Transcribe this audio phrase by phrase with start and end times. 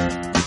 [0.00, 0.39] Thank you.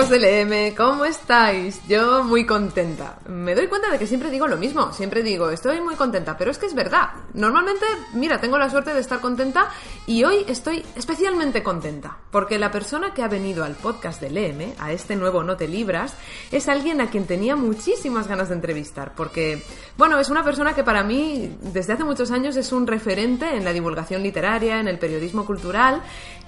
[0.00, 1.86] Amigos del EM, ¿cómo estáis?
[1.86, 3.18] Yo muy contenta.
[3.28, 6.50] Me doy cuenta de que siempre digo lo mismo, siempre digo, estoy muy contenta, pero
[6.50, 7.10] es que es verdad.
[7.34, 9.68] Normalmente, mira, tengo la suerte de estar contenta
[10.06, 14.72] y hoy estoy especialmente contenta, porque la persona que ha venido al podcast del EM,
[14.78, 16.14] a este nuevo No te libras,
[16.50, 19.62] es alguien a quien tenía muchísimas ganas de entrevistar, porque,
[19.98, 23.66] bueno, es una persona que para mí desde hace muchos años es un referente en
[23.66, 26.00] la divulgación literaria, en el periodismo cultural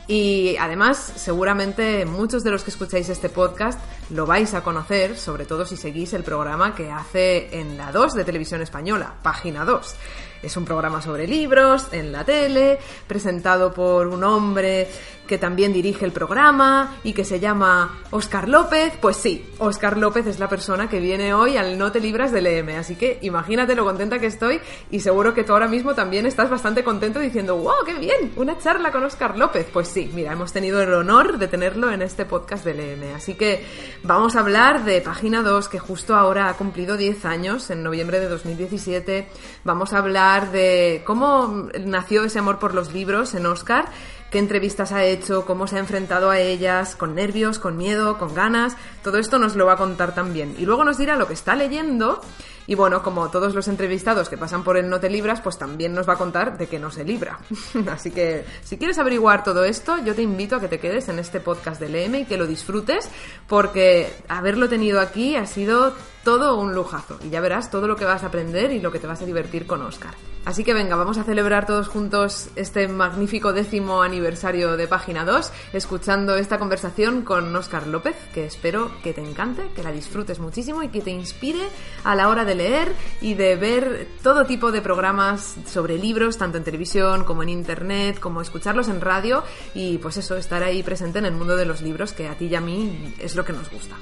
[0.09, 3.79] y además, seguramente muchos de los que escucháis este podcast
[4.11, 8.15] lo vais a conocer, sobre todo si seguís el programa que hace en la 2
[8.15, 9.95] de Televisión Española, página 2.
[10.43, 14.89] Es un programa sobre libros en la tele, presentado por un hombre
[15.33, 18.93] que también dirige el programa y que se llama Oscar López.
[19.01, 22.47] Pues sí, Oscar López es la persona que viene hoy al No te libras del
[22.47, 22.69] EM.
[22.79, 26.51] Así que imagínate lo contenta que estoy y seguro que tú ahora mismo también estás
[26.51, 29.67] bastante contento diciendo, wow, qué bien, una charla con Oscar López.
[29.73, 33.15] Pues sí, mira, hemos tenido el honor de tenerlo en este podcast del EM.
[33.17, 33.65] Así que
[34.03, 38.21] vamos a hablar de Página 2, que justo ahora ha cumplido 10 años, en noviembre
[38.21, 39.29] de 2017.
[39.65, 43.87] Vamos a hablar de cómo nació ese amor por los libros en Oscar
[44.33, 48.35] qué entrevistas ha hecho, cómo se ha enfrentado a ellas, con nervios, con miedo, con
[48.35, 48.77] ganas.
[49.05, 50.57] Todo esto nos lo va a contar también.
[50.59, 52.23] Y luego nos dirá lo que está leyendo.
[52.67, 55.93] Y bueno, como todos los entrevistados que pasan por el No te libras, pues también
[55.93, 57.41] nos va a contar de que no se libra.
[57.93, 61.19] Así que si quieres averiguar todo esto, yo te invito a que te quedes en
[61.19, 63.11] este podcast del EM y que lo disfrutes,
[63.47, 65.93] porque haberlo tenido aquí ha sido
[66.25, 67.19] todo un lujazo.
[67.25, 69.27] Y ya verás todo lo que vas a aprender y lo que te vas a
[69.27, 70.15] divertir con Oscar.
[70.45, 75.53] Así que venga, vamos a celebrar todos juntos este magnífico décimo aniversario de Página 2,
[75.73, 80.83] escuchando esta conversación con Oscar López, que espero que te encante, que la disfrutes muchísimo
[80.83, 81.69] y que te inspire
[82.03, 86.59] a la hora de leer y de ver todo tipo de programas sobre libros, tanto
[86.59, 89.45] en televisión como en internet, como escucharlos en radio
[89.75, 92.47] y pues eso, estar ahí presente en el mundo de los libros, que a ti
[92.47, 93.95] y a mí es lo que nos gusta.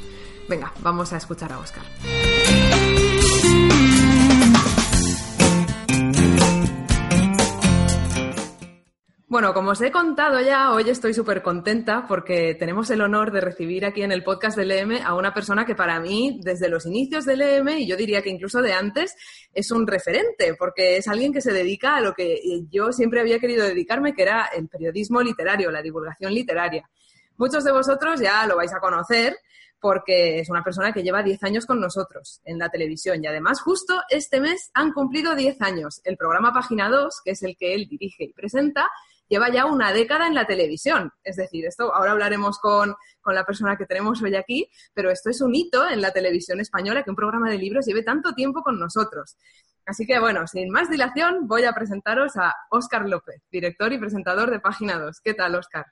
[0.51, 1.85] Venga, vamos a escuchar a Oscar.
[9.29, 13.41] Bueno, como os he contado ya, hoy estoy súper contenta porque tenemos el honor de
[13.41, 16.85] recibir aquí en el podcast del EM a una persona que para mí, desde los
[16.85, 19.15] inicios del EM, y yo diría que incluso de antes,
[19.55, 22.41] es un referente, porque es alguien que se dedica a lo que
[22.73, 26.91] yo siempre había querido dedicarme, que era el periodismo literario, la divulgación literaria.
[27.37, 29.37] Muchos de vosotros ya lo vais a conocer
[29.81, 33.61] porque es una persona que lleva 10 años con nosotros en la televisión y además
[33.61, 36.01] justo este mes han cumplido 10 años.
[36.05, 38.89] El programa Página 2, que es el que él dirige y presenta,
[39.29, 41.13] lleva ya una década en la televisión.
[41.25, 45.31] Es decir, esto ahora hablaremos con, con, la persona que tenemos hoy aquí, pero esto
[45.31, 48.63] es un hito en la televisión española que un programa de libros lleve tanto tiempo
[48.63, 49.37] con nosotros.
[49.87, 54.51] Así que bueno, sin más dilación, voy a presentaros a Óscar López, director y presentador
[54.51, 55.21] de Página 2.
[55.23, 55.87] ¿Qué tal, Óscar?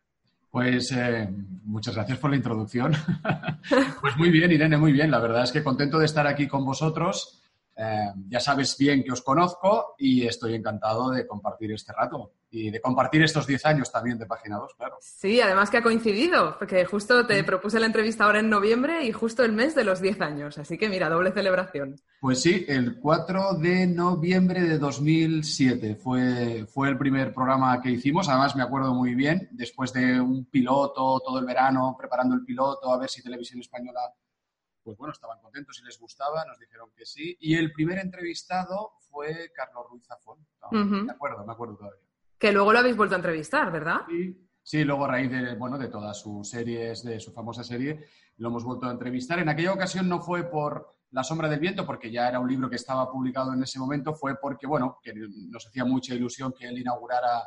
[0.51, 1.29] Pues eh,
[1.65, 2.93] muchas gracias por la introducción.
[4.01, 5.11] pues muy bien, Irene, muy bien.
[5.11, 7.43] La verdad es que contento de estar aquí con vosotros.
[7.77, 12.71] Eh, ya sabes bien que os conozco y estoy encantado de compartir este rato y
[12.71, 14.97] de compartir estos 10 años también de Página 2, claro.
[15.01, 19.13] Sí, además que ha coincidido, porque justo te propuse la entrevista ahora en noviembre y
[19.13, 21.97] justo el mes de los 10 años, así que mira, doble celebración.
[22.21, 28.29] Pues sí, el 4 de noviembre de 2007 fue, fue el primer programa que hicimos,
[28.29, 32.93] además me acuerdo muy bien, después de un piloto, todo el verano preparando el piloto,
[32.93, 34.01] a ver si Televisión Española
[34.89, 37.37] pues bueno, estaban contentos y les gustaba, nos dijeron que sí.
[37.41, 40.39] Y el primer entrevistado fue Carlos Ruiz Zafón.
[40.71, 42.08] Me acuerdo, me acuerdo todavía.
[42.39, 44.03] Que luego lo habéis vuelto a entrevistar, ¿verdad?
[44.09, 48.05] Sí, sí, luego a raíz de, bueno, de todas sus series, de su famosa serie,
[48.37, 49.39] lo hemos vuelto a entrevistar.
[49.41, 52.69] En aquella ocasión no fue por La sombra del viento, porque ya era un libro
[52.69, 56.69] que estaba publicado en ese momento, fue porque, bueno, que nos hacía mucha ilusión que
[56.69, 57.43] él inaugurara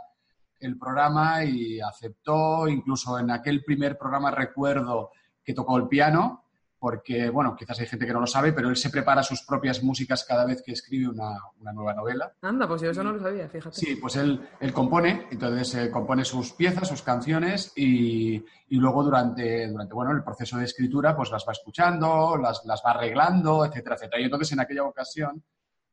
[0.59, 5.11] el programa y aceptó, incluso en aquel primer programa recuerdo
[5.43, 6.40] que tocó el piano
[6.81, 9.83] porque, bueno, quizás hay gente que no lo sabe, pero él se prepara sus propias
[9.83, 12.33] músicas cada vez que escribe una, nueva novela.
[12.41, 13.75] Anda, pues yo eso no lo sabía, fíjate.
[13.75, 19.67] Sí, pues él, él compone, entonces eh, compone sus piezas, sus canciones y, luego durante,
[19.67, 23.93] durante, bueno, el proceso de escritura pues las va escuchando, las, las va arreglando, etcétera,
[23.93, 24.19] etcétera.
[24.19, 25.43] Y entonces en aquella ocasión,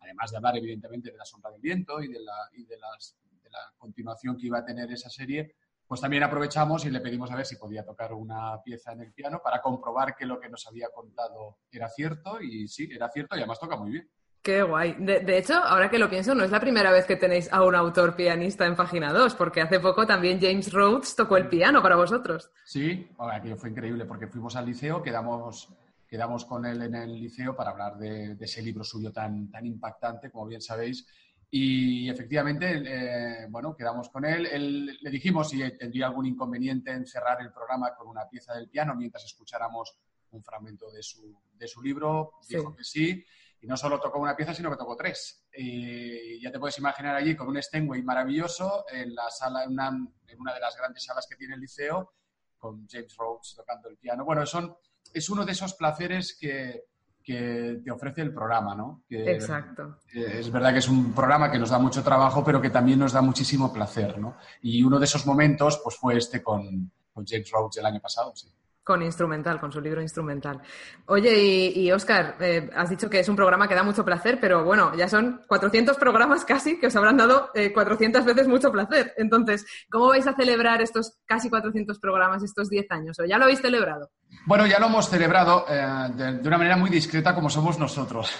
[0.00, 3.14] además de hablar evidentemente de La sombra del viento y de la, y de las,
[3.42, 5.54] de la continuación que iba a tener esa serie,
[5.88, 9.12] pues también aprovechamos y le pedimos a ver si podía tocar una pieza en el
[9.12, 13.34] piano para comprobar que lo que nos había contado era cierto y sí, era cierto
[13.34, 14.10] y además toca muy bien.
[14.42, 14.96] Qué guay.
[14.98, 17.74] De, hecho, ahora que lo pienso, no es la primera vez que tenéis a un
[17.74, 21.96] autor pianista en Página 2, porque hace poco también James Rhodes tocó el piano para
[21.96, 22.50] vosotros.
[22.64, 25.68] Sí, aquello fue increíble porque fuimos al liceo, quedamos,
[26.06, 29.66] quedamos con él en el liceo para hablar de, de ese libro suyo tan, tan
[29.66, 31.06] impactante, como bien sabéis,
[31.50, 34.98] y efectivamente, eh, bueno, quedamos con él.
[35.00, 38.94] Le dijimos si tendría algún inconveniente en cerrar el programa con una pieza del piano
[38.94, 39.96] mientras escucháramos
[40.30, 42.32] un fragmento de su, de su libro.
[42.46, 43.24] Dijo que sí.
[43.60, 45.46] Y no solo tocó una pieza, sino que tocó tres.
[45.52, 49.88] Y ya te puedes imaginar allí con un Steinway maravilloso en la sala, en una,
[49.88, 52.12] en una de las grandes salas que tiene el liceo,
[52.58, 54.24] con James Rhodes tocando el piano.
[54.24, 54.76] Bueno, son,
[55.12, 56.84] es uno de esos placeres que,
[57.28, 59.02] que te ofrece el programa, ¿no?
[59.10, 59.98] Exacto.
[60.14, 63.12] es verdad que es un programa que nos da mucho trabajo, pero que también nos
[63.12, 64.38] da muchísimo placer, ¿no?
[64.62, 68.34] Y uno de esos momentos, pues fue este con, con James Rhodes el año pasado,
[68.34, 68.48] sí.
[68.88, 70.62] Con instrumental, con su libro instrumental.
[71.08, 74.64] Oye, y, Oscar, eh, has dicho que es un programa que da mucho placer, pero
[74.64, 79.12] bueno, ya son 400 programas casi que os habrán dado 400 eh, veces mucho placer.
[79.18, 83.18] Entonces, ¿cómo vais a celebrar estos casi 400 programas, estos 10 años?
[83.18, 84.10] ¿O ya lo habéis celebrado?
[84.46, 88.34] Bueno, ya lo hemos celebrado eh, de, una manera muy discreta como somos nosotros.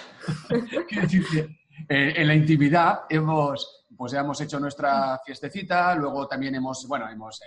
[0.89, 6.87] Decir que en la intimidad hemos, pues ya hemos hecho nuestra fiestecita, luego también hemos,
[6.87, 7.39] bueno, hemos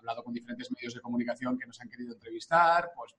[0.00, 3.14] hablado con diferentes medios de comunicación que nos han querido entrevistar, pues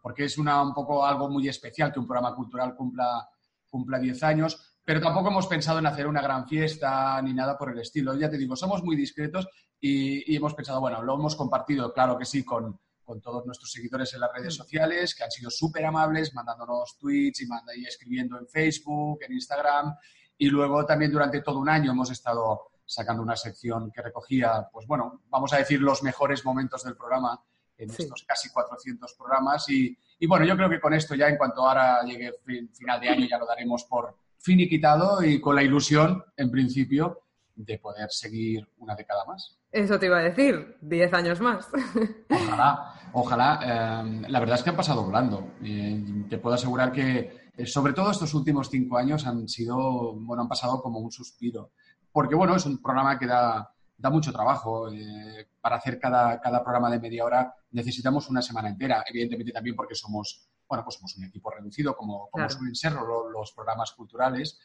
[0.00, 3.28] porque es una, un poco algo muy especial que un programa cultural cumpla,
[3.68, 7.70] cumpla 10 años, pero tampoco hemos pensado en hacer una gran fiesta ni nada por
[7.70, 8.14] el estilo.
[8.14, 9.46] Ya te digo, somos muy discretos
[9.80, 14.14] y, hemos pensado, bueno, lo hemos compartido, claro que sí, con, con todos nuestros seguidores
[14.14, 14.62] en las redes mm.
[14.62, 19.32] sociales, que han sido súper amables, mandándonos tweets y, manda, y escribiendo en Facebook, en
[19.34, 19.94] Instagram.
[20.38, 24.86] Y luego también durante todo un año hemos estado sacando una sección que recogía, pues
[24.86, 27.38] bueno, vamos a decir los mejores momentos del programa
[27.76, 29.68] en estos casi 400 programas.
[29.68, 32.32] Y, y, bueno, yo creo que con esto ya en cuanto ahora llegue
[32.72, 37.20] final de año ya lo daremos por finiquitado y con la ilusión, en principio,
[37.54, 39.58] de poder seguir una década más.
[39.70, 41.68] Eso te iba a decir, 10 años más.
[42.30, 44.00] Ojalá, ojalá.
[44.00, 45.52] Em, la verdad es que han pasado volando.
[45.60, 50.48] te puedo asegurar que, eh, sobre todo estos últimos cinco años, han sido, bueno, han
[50.48, 51.72] pasado como un suspiro
[52.18, 53.72] porque bueno, es un programa que da,
[54.10, 54.90] mucho trabajo.
[54.92, 59.94] Eh, para hacer cada, programa de media hora necesitamos una semana entera, evidentemente también porque
[59.94, 64.58] somos, bueno, pues somos un equipo reducido, como, como suelen ser los, programas culturales,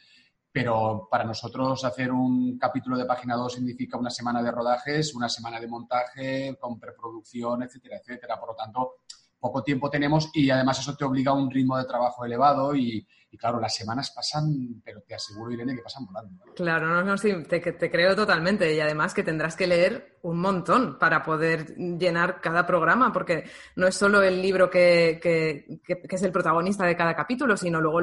[0.51, 5.29] pero para nosotros hacer un capítulo de página 2 significa una semana de rodajes, una
[5.29, 8.39] semana de montaje, con preproducción, etcétera, etcétera.
[8.39, 8.95] Por lo tanto,
[9.39, 13.05] poco tiempo tenemos y además eso te obliga a un ritmo de trabajo elevado y,
[13.33, 16.45] y claro, las semanas pasan, pero te aseguro, Irene, que pasan volando.
[16.55, 18.71] Claro, no, no, sí, te, te, creo totalmente.
[18.71, 23.45] Y además que tendrás que leer un montón para poder llenar cada programa, porque
[23.75, 27.81] no es solo el libro que, que, que, es el protagonista de cada capítulo, sino
[27.81, 28.01] luego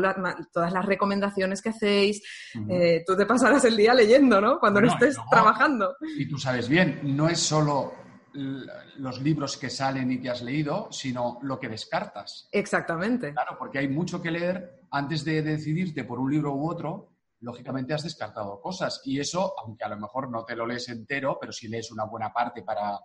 [0.53, 2.21] todas las recomendaciones que hacéis.
[2.69, 4.59] Eh, tú te pasarás el día leyendo, ¿no?
[4.59, 5.95] Cuando no, estés trabajando.
[6.19, 7.95] Y tú sabes bien, no es solo
[8.33, 12.49] los libros que salen y que has leído, sino lo que descartas.
[12.53, 13.33] Exactamente.
[13.33, 17.09] Claro, porque hay mucho que leer antes de decidirte por un libro u otro.
[17.41, 21.39] Lógicamente has descartado cosas y eso, aunque a lo mejor no te lo lees entero,
[21.41, 22.99] pero si lees una buena parte para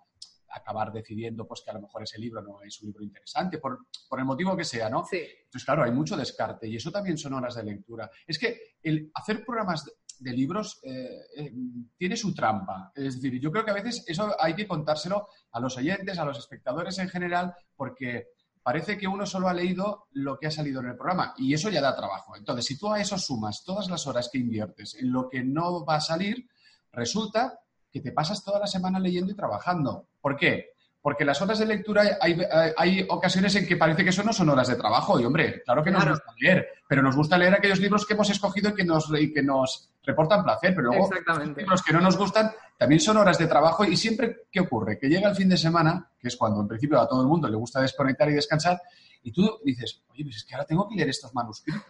[0.49, 3.87] acabar decidiendo pues que a lo mejor ese libro no es un libro interesante, por,
[4.07, 5.05] por el motivo que sea, ¿no?
[5.05, 5.17] Sí.
[5.17, 8.09] Entonces, claro, hay mucho descarte y eso también son horas de lectura.
[8.25, 9.85] Es que el hacer programas
[10.19, 11.53] de libros eh, eh,
[11.97, 12.91] tiene su trampa.
[12.95, 16.25] Es decir, yo creo que a veces eso hay que contárselo a los oyentes, a
[16.25, 18.29] los espectadores en general, porque
[18.63, 21.69] parece que uno solo ha leído lo que ha salido en el programa y eso
[21.69, 22.35] ya da trabajo.
[22.35, 25.85] Entonces, si tú a eso sumas todas las horas que inviertes en lo que no
[25.85, 26.47] va a salir,
[26.91, 27.59] resulta
[27.91, 30.07] que te pasas toda la semana leyendo y trabajando.
[30.19, 30.74] ¿Por qué?
[31.05, 34.69] Porque las horas de lectura hay, ocasiones en que parece que eso no son horas
[34.69, 35.19] de trabajo.
[35.19, 38.27] Y hombre, claro que nos gusta leer, pero nos gusta leer aquellos libros que hemos
[38.31, 40.73] escogido y que nos, que nos reportan placer.
[40.73, 43.85] Pero luego, los libros que no nos gustan también son horas de trabajo.
[43.85, 44.97] Y siempre, ¿qué ocurre?
[44.97, 47.47] Que llega el fin de semana, que es cuando en principio a todo el mundo
[47.47, 48.81] le gusta desconectar y descansar,
[49.21, 51.83] y tú dices, oye, pues es que ahora tengo que leer estos manuscritos.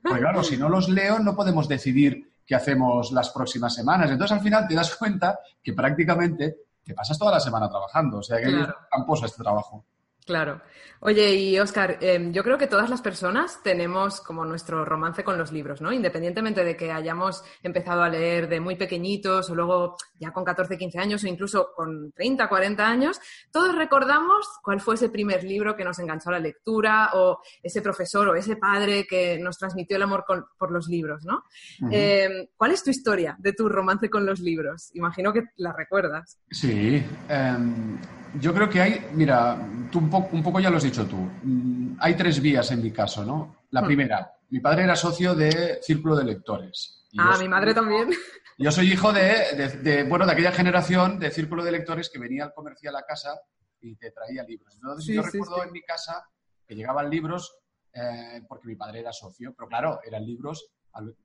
[0.00, 4.10] Pues claro, si no los leo, no podemos decidir qué hacemos las próximas semanas.
[4.10, 8.18] Entonces, al final te das cuenta que prácticamente que pasas toda la semana trabajando.
[8.18, 9.84] O sea, que es tramposo este trabajo.
[10.24, 10.60] Claro.
[11.00, 15.36] Oye, y Oscar, em, yo creo que todas las personas tenemos como nuestro romance con
[15.36, 15.92] los libros, ¿no?
[15.92, 20.78] Independientemente de que hayamos empezado a leer de muy pequeñitos o luego ya con 14,
[20.78, 25.74] 15 años o incluso con 30, 40 años, todos recordamos cuál fue ese primer libro
[25.74, 29.96] que nos enganchó a la lectura o ese profesor o ese padre que nos transmitió
[29.96, 31.42] el amor por los libros, ¿no?
[31.90, 34.94] Em, ¿Cuál es tu historia de tu romance con los libros?
[34.94, 36.38] Imagino que la recuerdas.
[36.48, 37.04] Sí.
[37.28, 37.98] Em,
[38.40, 39.58] yo creo que hay, mira,
[39.90, 41.16] tú un, un, poco ya lo has dicho tú.
[41.16, 43.64] Mm, hay tres vías en mi caso, ¿no?
[43.70, 43.86] La hmm.
[43.86, 47.06] primera, mi padre era socio de Círculo de Lectores.
[47.18, 48.10] ah, mi madre también.
[48.58, 52.54] Yo soy hijo de, bueno, de aquella generación de Círculo de Lectores que venía al
[52.54, 53.40] comercial a casa
[53.80, 54.74] y te traía libros.
[54.76, 56.24] Entonces yo recuerdo en mi casa
[56.66, 57.56] que llegaban libros
[57.94, 60.70] eh, porque mi padre era socio, pero claro, eran libros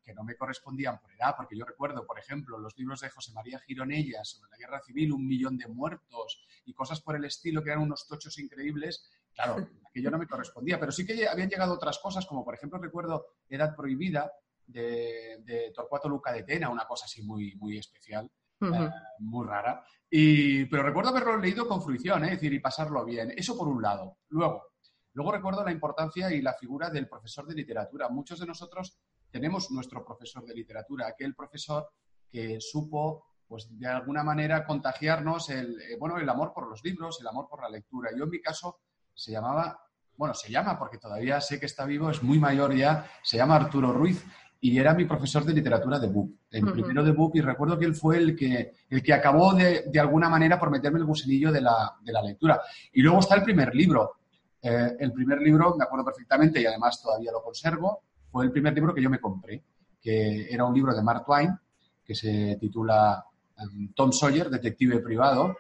[0.04, 3.34] que no me correspondían por edad, porque yo recuerdo, por ejemplo, los libros de José
[3.34, 7.64] María Gironella sobre la guerra civil, un millón de muertos y cosas por el estilo
[7.64, 9.10] que eran unos tochos increíbles.
[9.34, 9.56] Claro,
[9.90, 13.26] aquello no me correspondía, pero sí que habían llegado otras cosas, como por ejemplo recuerdo
[13.50, 14.32] Edad Prohibida
[14.66, 18.30] de, Torcuato Luca de Tena, una cosa así muy, muy especial.
[18.60, 19.84] Eh, muy rara.
[20.10, 22.28] Y, pero recuerdo haberlo leído con fruición, ¿eh?
[22.28, 23.32] es decir, y pasarlo bien.
[23.38, 24.18] Eso por un lado.
[24.30, 24.74] Luego,
[25.14, 28.10] luego recuerdo la importancia y la figura del profesor de literatura.
[28.10, 28.98] Muchos de nosotros
[29.32, 31.88] tenemos nuestro profesor de literatura, aquel profesor
[32.30, 37.20] que supo, pues de alguna manera, contagiarnos el, eh, bueno, el amor por los libros,
[37.22, 38.12] el amor por la lectura.
[38.16, 38.80] Yo en mi caso
[39.14, 39.80] se llamaba,
[40.16, 43.56] bueno, se llama porque todavía sé que está vivo, es muy mayor ya, se llama
[43.56, 44.26] Arturo Ruiz
[44.60, 47.86] y era mi profesor de literatura de BUP, el primero de BUP, y recuerdo que
[47.86, 51.52] él fue el que, el que acabó de, de alguna manera por meterme el gusanillo
[51.52, 52.60] de la, de la lectura.
[52.92, 54.14] Y luego está el primer libro.
[54.62, 58.04] Eh, el primer libro, me acuerdo perfectamente y además todavía lo conservo,
[58.42, 59.64] el primer libro que yo me compré,
[60.02, 61.58] que era un libro de Mark Twain,
[62.04, 63.26] que se titula
[63.58, 65.58] em, Tom Sawyer, detective privado.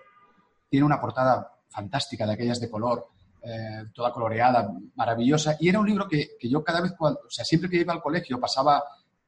[0.69, 3.07] Tiene una portada fantástica de aquellas de color,
[3.41, 5.57] eh, toda coloreada, maravillosa.
[5.59, 8.39] Y era un libro que, yo cada vez, o sea, siempre que iba al colegio
[8.39, 8.83] pasaba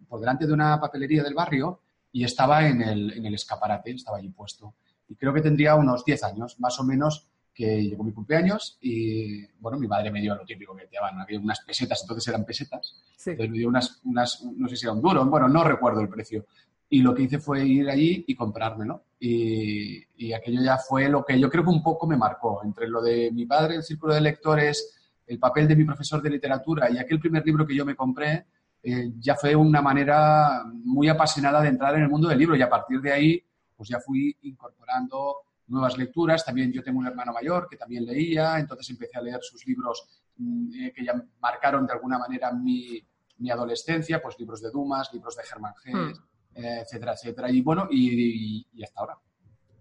[0.07, 4.17] por delante de una papelería del barrio y estaba en el, en el escaparate, estaba
[4.17, 4.73] allí puesto.
[5.07, 7.27] Y creo que tendría unos 10 años, más o menos,
[7.59, 11.25] que llegó mi cumpleaños y, bueno, mi madre me dio lo típico que te daban,
[11.43, 12.95] unas pesetas, entonces eran pesetas.
[13.17, 16.07] Entonces me dio unas, unas, no sé si era un duro, bueno, no recuerdo el
[16.07, 16.45] precio.
[16.87, 19.03] Y lo que hice fue ir allí y comprármelo.
[19.19, 22.87] Y, y aquello ya fue lo que yo creo que un poco me marcó, entre
[22.87, 26.89] lo de mi padre, el círculo de lectores, el papel de mi profesor de literatura
[26.89, 28.45] y aquel primer libro que yo me compré,
[28.81, 32.61] eh, ya fue una manera muy apasionada de entrar en el mundo del libro y
[32.61, 33.43] a partir de ahí
[33.75, 35.35] pues ya fui incorporando
[35.69, 36.45] nuevas lecturas.
[36.45, 40.23] También yo tengo un hermano mayor que también leía, entonces empecé a leer sus libros
[40.38, 43.01] mm, eh, que ya marcaron de alguna manera mi,
[43.38, 46.13] mi, adolescencia, pues libros de Dumas, libros de Germán G., hmm.
[46.55, 47.49] eh, etcétera, etcétera.
[47.49, 49.17] Y bueno, y, hasta ahora.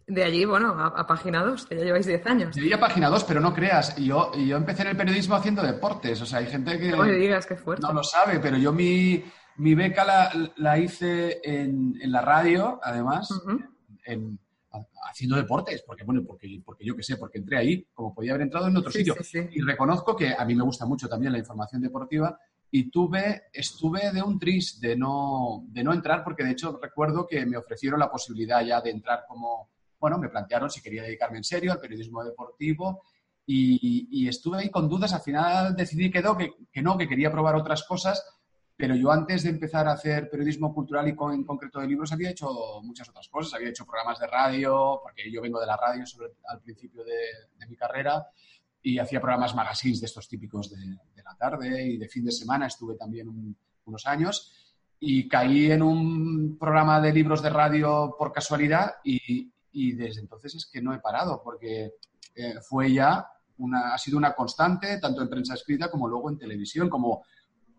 [0.06, 2.54] De allí, bueno, a, página 2, que ya lleváis 10 años.
[2.54, 5.62] De allí a página 2, pero no creas, yo, yo empecé en el periodismo haciendo
[5.62, 6.92] deportes, o sea, hay gente que...
[6.92, 7.86] No me digas, qué fuerte.
[7.86, 9.22] No lo sabe, pero yo mi,
[9.56, 13.28] mi beca la, la hice en, en, la radio, además,
[14.06, 14.38] en,
[15.10, 18.42] haciendo deportes, porque bueno, porque, porque yo qué sé, porque entré ahí, como podía haber
[18.42, 19.14] entrado en otro sitio.
[19.52, 22.38] Y reconozco que a mí me gusta mucho también la información deportiva
[22.70, 27.26] y tuve, estuve de un tris de no, de no entrar, porque de hecho recuerdo
[27.26, 31.38] que me ofrecieron la posibilidad ya de entrar como, bueno, me plantearon si quería dedicarme
[31.38, 33.02] en serio al periodismo deportivo
[33.46, 37.32] y, y estuve ahí con dudas, al final decidí que que, que no, que quería
[37.32, 38.22] probar otras cosas
[38.78, 42.30] pero yo antes de empezar a hacer periodismo cultural y en concreto de libros había
[42.30, 43.54] hecho muchas otras cosas.
[43.54, 46.04] Había hecho programas de radio, porque yo vengo de la radio
[46.46, 48.24] al principio de, mi carrera,
[48.80, 52.68] y hacía programas magazines de estos típicos de, la tarde y de fin de semana.
[52.68, 58.94] Estuve también unos años y caí en un programa de libros de radio por casualidad
[59.02, 61.94] y, desde entonces es que no he parado porque
[62.34, 63.26] eh, fue ya
[63.58, 67.24] una, ha sido una constante tanto en prensa escrita como luego en televisión, como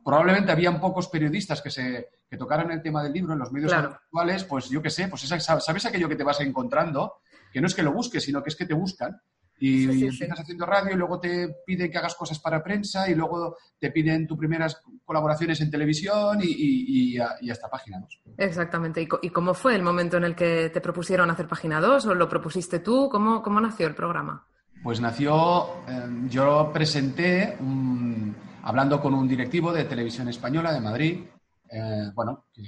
[0.09, 3.71] probablemente habían pocos periodistas que se que tocaran el tema del libro en los medios
[3.71, 7.75] actuales, pues yo qué sé, pues sabes aquello que te vas encontrando, que no es
[7.75, 9.19] que lo busques, sino que es que te buscan.
[9.61, 13.57] Y, empiezas haciendo radio y luego te piden que hagas cosas para prensa y luego
[13.77, 18.21] te piden tus primeras colaboraciones en televisión y, hasta página 2.
[18.37, 19.07] Exactamente.
[19.21, 22.29] ¿Y, cómo fue el momento en el que te propusieron hacer página 2 o lo
[22.29, 23.09] propusiste tú?
[23.11, 24.45] ¿Cómo, cómo nació el programa?
[24.81, 31.23] Pues nació, eh, yo presenté un hablando con un directivo de Televisión Española de Madrid,
[31.71, 32.63] eh, bueno, que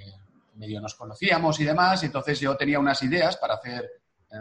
[0.56, 3.90] medio nos conocíamos y demás, y entonces yo tenía unas ideas para hacer
[4.32, 4.36] eh,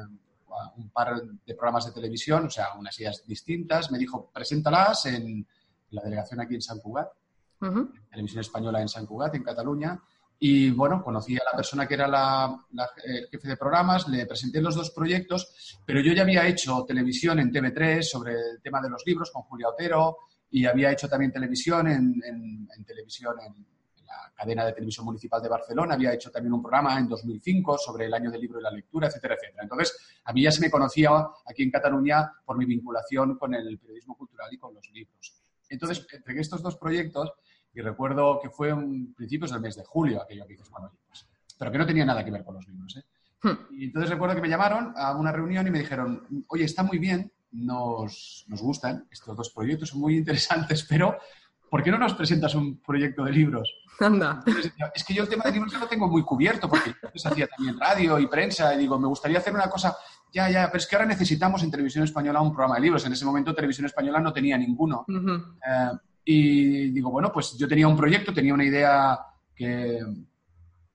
[0.77, 3.91] un par de programas de televisión, o sea, unas ideas distintas.
[3.91, 5.47] Me dijo, preséntalas en
[5.91, 7.09] la delegación aquí en San Cugat,
[8.11, 10.01] Televisión Española en San Cugat, en Cataluña,
[10.43, 12.65] Y bueno, conocí a la persona que era la,
[13.05, 17.39] el jefe de programas, le presenté los dos proyectos, pero yo ya había hecho televisión
[17.39, 20.17] en TV3 sobre el tema de los libros con Julia Otero
[20.51, 23.65] y había hecho también televisión en, en televisión en,
[24.11, 28.07] la cadena de televisión municipal de Barcelona, había hecho también un programa en 2005 sobre
[28.07, 29.63] el año del libro y la lectura, etcétera, etcétera.
[29.63, 31.11] Entonces, a mí ya se me conocía
[31.47, 35.37] aquí en Cataluña por mi vinculación con el periodismo cultural y con los libros.
[35.69, 37.33] Entonces, entre estos dos proyectos,
[37.73, 41.27] y recuerdo que fue en principios del mes de julio aquello que hice bueno, pues,
[41.57, 42.97] pero que no tenía nada que ver con los libros.
[42.97, 43.05] ¿eh?
[43.43, 43.73] Hmm.
[43.73, 46.99] Y entonces recuerdo que me llamaron a una reunión y me dijeron, oye, está muy
[46.99, 51.17] bien, nos, nos gustan estos dos proyectos, son muy interesantes, pero
[51.69, 53.73] ¿por qué no nos presentas un proyecto de libros?
[54.01, 54.43] Anda.
[54.95, 57.47] Es que yo el tema de libros ya lo tengo muy cubierto, porque yo hacía
[57.47, 59.97] también radio y prensa, y digo, me gustaría hacer una cosa,
[60.33, 63.05] ya, ya, pero es que ahora necesitamos en Televisión Española un programa de libros.
[63.05, 65.05] En ese momento Televisión Española no tenía ninguno.
[65.09, 65.91] Eh,
[66.25, 69.19] y digo, bueno, pues yo tenía un proyecto, tenía una idea
[69.55, 70.01] que,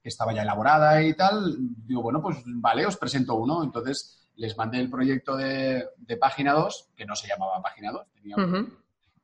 [0.04, 1.58] estaba ya elaborada y tal.
[1.60, 3.64] Digo, bueno, pues vale, os presento uno.
[3.64, 5.88] Entonces les mandé el proyecto de,
[6.20, 8.36] Página 2, que no se llamaba Página 2, tenía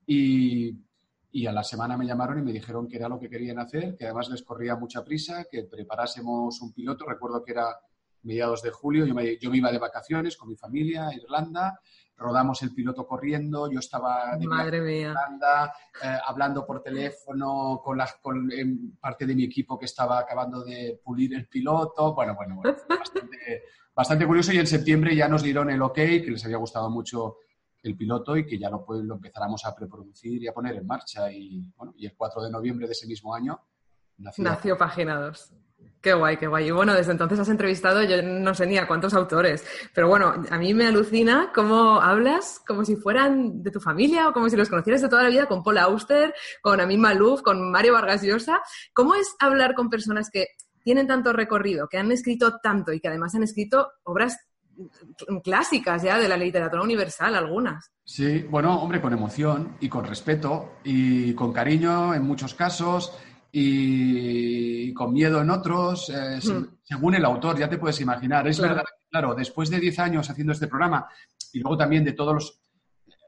[0.05, 0.75] y
[1.31, 3.95] y a la semana me llamaron y me dijeron que era lo que querían hacer,
[3.95, 7.05] que además les corría mucha prisa, que preparásemos un piloto.
[7.05, 7.79] Recuerdo que era
[8.23, 11.79] mediados de julio, yo me, yo me iba de vacaciones con mi familia a Irlanda,
[12.17, 18.07] rodamos el piloto corriendo, yo estaba de Madre Irlanda, eh, hablando por teléfono con, la,
[18.21, 18.49] con
[18.99, 22.13] parte de mi equipo que estaba acabando de pulir el piloto.
[22.13, 23.63] Bueno, bueno, bueno, bastante,
[23.95, 27.38] bastante curioso y en septiembre ya nos dieron el ok, que les había gustado mucho
[27.83, 31.31] el piloto y que ya lo, empezáramos a preproducir y a poner en marcha.
[31.31, 33.60] Y, bueno, y el 4 de noviembre de ese mismo año
[34.17, 35.53] nació, nació Página 2.
[36.01, 36.67] Qué guay, qué guay.
[36.67, 40.33] Y bueno, desde entonces has entrevistado, yo no sé ni a cuántos autores, pero bueno,
[40.50, 44.55] a mí me alucina cómo hablas como si fueran de tu familia o como si
[44.55, 48.24] los conocieras de toda la vida con Paul Auster, con Amin Malouf, con Mario Vargas
[48.24, 48.62] Llosa.
[48.93, 50.48] ¿Cómo es hablar con personas que
[50.83, 54.38] tienen tanto recorrido, que han escrito tanto y que además han escrito obras
[55.43, 57.91] clásicas ya de la literatura universal, algunas.
[58.03, 63.17] Sí, bueno, hombre, con emoción y con respeto y con cariño en muchos casos
[63.51, 66.79] y con miedo en otros, eh, hmm.
[66.83, 68.47] según el autor, ya te puedes imaginar.
[68.47, 68.75] Es claro.
[68.75, 71.07] verdad, claro, después de 10 años haciendo este programa
[71.51, 72.61] y luego también de todos los,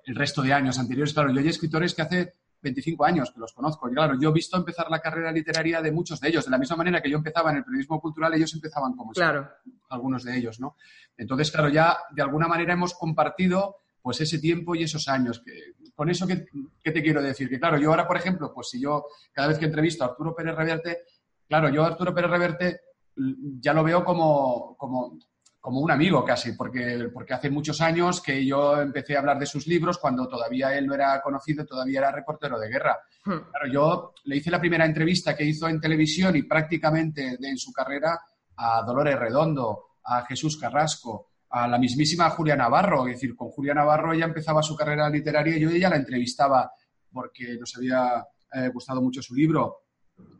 [0.05, 3.53] el resto de años anteriores, claro, yo hay escritores que hace 25 años que los
[3.53, 3.89] conozco.
[3.89, 6.45] Y claro, yo he visto empezar la carrera literaria de muchos de ellos.
[6.45, 9.49] De la misma manera que yo empezaba en el periodismo cultural, ellos empezaban como claro.
[9.89, 10.77] algunos de ellos, ¿no?
[11.17, 15.41] Entonces, claro, ya de alguna manera hemos compartido pues ese tiempo y esos años.
[15.45, 17.49] Que, con eso, ¿qué, te quiero decir?
[17.49, 20.33] Que claro, yo ahora, por ejemplo, pues si yo cada vez que entrevisto a Arturo
[20.35, 21.03] Pérez Reverte,
[21.47, 22.81] claro, yo a Arturo Pérez Reverte
[23.15, 25.19] ya lo veo como, como
[25.63, 29.45] como un amigo casi, porque, porque hace muchos años que yo empecé a hablar de
[29.45, 32.99] sus libros cuando todavía él no era conocido, todavía era reportero de guerra.
[33.23, 33.49] Hmm.
[33.49, 37.71] Claro, yo le hice la primera entrevista que hizo en televisión y prácticamente en su
[37.71, 38.19] carrera
[38.57, 43.07] a Dolores Redondo, a Jesús Carrasco, a la mismísima Julia Navarro.
[43.07, 46.73] Es decir, con Julia Navarro ella empezaba su carrera literaria y yo ella la entrevistaba
[47.09, 49.77] porque nos había eh, gustado mucho su libro.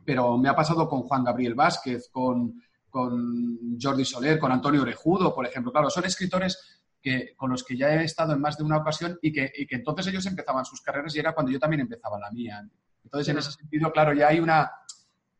[0.04, 2.60] Pero me ha pasado con Juan Gabriel Vázquez, con
[2.94, 5.72] con Jordi Soler, con Antonio Orejudo, por ejemplo.
[5.72, 9.18] Claro, son escritores que, con los que ya he estado en más de una ocasión
[9.20, 12.30] y que, que entonces ellos empezaban sus carreras y era cuando yo también empezaba la
[12.30, 12.64] mía.
[13.02, 14.70] Entonces, en ese sentido, claro, ya hay una,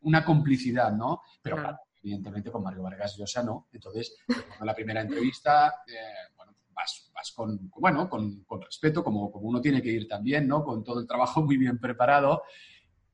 [0.01, 1.21] una complicidad, ¿no?
[1.41, 1.79] Pero claro.
[2.03, 3.69] evidentemente con Mario Vargas Llosa no.
[3.71, 9.31] Entonces, en la primera entrevista, eh, bueno, vas, vas con, bueno, con, con, respeto, como,
[9.31, 10.61] como uno tiene que ir también, ¿no?
[10.61, 12.43] Con todo el trabajo muy bien preparado.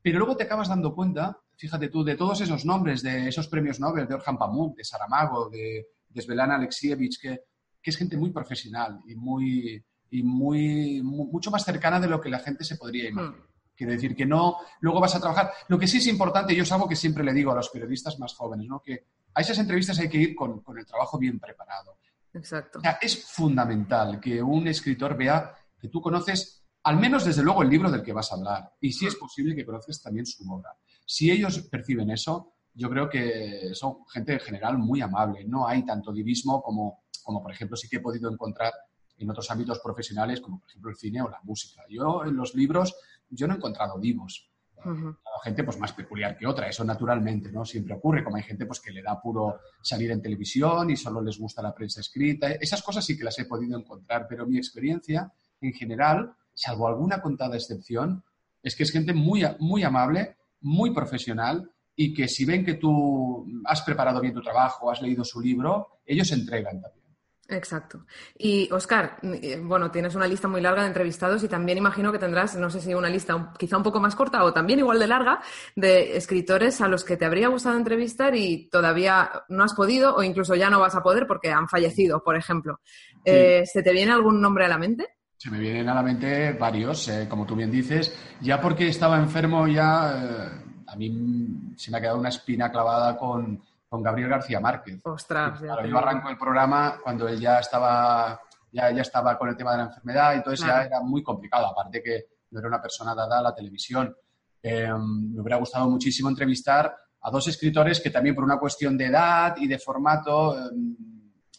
[0.02, 3.78] Pero luego te acabas dando cuenta fíjate tú, de todos esos nombres, de esos premios
[3.78, 7.44] Nobel, de Orhan Pamuk, de Saramago, de, de Svetlana Alexievich, que,
[7.84, 12.40] es gente muy profesional y muy y muy, mucho más cercana de lo que la
[12.40, 13.38] gente se podría imaginar.
[13.38, 13.46] Hmm.
[13.76, 15.52] Quiero decir que no, luego vas a trabajar.
[15.68, 18.18] Lo que sí es importante, yo es algo que siempre le digo a los periodistas
[18.18, 18.80] más jóvenes, ¿no?
[18.80, 21.96] que a esas entrevistas hay que ir con, con el trabajo bien preparado.
[22.34, 22.80] Exacto.
[22.80, 27.62] O sea, es fundamental que un escritor vea que tú conoces, al menos desde luego,
[27.62, 30.42] el libro del que vas a hablar, y si es posible que conoces también su
[30.52, 30.76] obra.
[31.04, 35.44] Si ellos perciben eso, yo creo que son gente en general muy amable.
[35.44, 38.72] No hay tanto divismo como, como, por ejemplo, sí que he podido encontrar
[39.18, 41.82] en otros ámbitos profesionales, como por ejemplo el cine o la música.
[41.88, 42.94] Yo en los libros,
[43.28, 44.48] yo no he encontrado divos.
[44.84, 45.12] Hay
[45.44, 47.64] gente pues más peculiar que otra, eso naturalmente, ¿no?
[47.64, 51.22] Siempre ocurre, como hay gente pues que le da puro salir en televisión y solo
[51.22, 52.50] les gusta la prensa escrita.
[52.50, 57.22] Esas cosas sí que las he podido encontrar, pero mi experiencia en general, salvo alguna
[57.22, 58.24] contada excepción,
[58.60, 63.46] es que es gente muy, muy amable muy profesional y que si ven que tú
[63.64, 67.02] has preparado bien tu trabajo, has leído su libro, ellos se entregan también.
[67.48, 68.06] Exacto.
[68.38, 72.18] Y Oscar, eh, bueno, tienes una lista muy larga de entrevistados y también imagino que
[72.18, 75.06] tendrás, no sé si una lista quizá un poco más corta o también igual de
[75.06, 75.40] larga,
[75.76, 80.22] de escritores a los que te habría gustado entrevistar y todavía no has podido o
[80.22, 82.80] incluso ya no vas a poder porque han fallecido, por ejemplo.
[83.24, 85.08] Eh, ¿Se te viene algún nombre a la mente?
[85.42, 89.16] Se me vienen a la mente varios, eh, como tú bien dices, ya porque estaba
[89.16, 90.52] enfermo ya,
[90.86, 93.60] a mí se me ha quedado una espina clavada con
[93.92, 95.04] con Gabriel García Márquez.
[95.04, 95.60] Ostras.
[95.60, 98.40] yo arranco el programa cuando él ya estaba,
[98.72, 101.66] ya, ya estaba con el tema de la enfermedad, y entonces ya era muy complicado,
[101.66, 104.16] aparte que no era una persona dada a la televisión.
[104.62, 109.08] Em, me hubiera gustado muchísimo entrevistar a dos escritores que también por una cuestión de
[109.08, 110.96] edad y de formato em,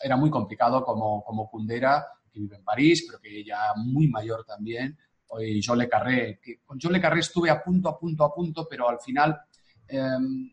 [0.02, 4.44] era muy complicado, como, como Kundera, que vive en París, pero que ya muy mayor
[4.44, 4.98] también,
[5.40, 6.40] y John Le Carré.
[6.42, 9.40] Que con John Le Carré estuve a punto, a punto, a punto, pero al final
[9.88, 10.52] em,